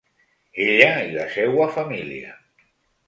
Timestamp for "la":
1.17-1.27